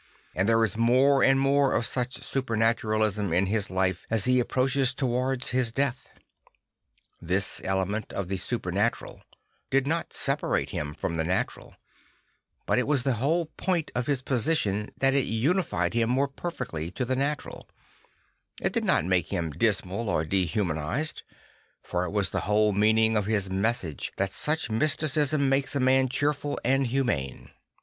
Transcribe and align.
And 0.33 0.49
there 0.49 0.63
is 0.63 0.75
more 0.75 1.23
and 1.23 1.39
more 1.39 1.75
of 1.75 1.85
such 1.85 2.23
supernaturalism 2.23 3.31
in 3.31 3.45
his 3.45 3.69
life 3.69 4.03
as 4.09 4.25
he 4.25 4.39
a 4.39 4.43
pproaches 4.45 4.95
towards 4.95 5.51
his 5.51 5.71
death. 5.71 6.09
This 7.21 7.61
element 7.63 8.11
of 8.11 8.27
the 8.27 8.37
supernatural 8.37 9.21
did 9.69 9.85
not 9.85 10.11
separate 10.11 10.71
him 10.71 10.95
from 10.95 11.17
the 11.17 11.23
natural; 11.23 11.75
for 12.65 12.75
it 12.79 12.87
was 12.87 13.03
the 13.03 13.13
whole 13.21 13.45
point 13.57 13.91
of 13.93 14.07
his 14.07 14.23
position 14.23 14.89
that 14.97 15.13
it 15.13 15.25
united 15.27 15.93
him 15.93 16.09
more 16.09 16.27
perfectly 16.27 16.89
to 16.89 17.05
the 17.05 17.15
natural, 17.15 17.69
It 18.59 18.73
did 18.73 18.83
not 18.85 19.05
make 19.05 19.27
him 19.27 19.51
dismal 19.51 20.09
or 20.09 20.23
dehumanised; 20.25 21.21
for 21.83 22.05
it 22.05 22.09
was 22.11 22.31
the 22.31 22.39
whole 22.49 22.73
meaning 22.73 23.15
of 23.15 23.29
IDS 23.29 23.51
message 23.51 24.13
that 24.17 24.33
such 24.33 24.67
mysticism 24.71 25.47
makes 25.47 25.75
a 25.75 25.79
man 25.79 26.09
cheerful 26.09 26.57
and 26.65 26.87
humane. 26.87 27.51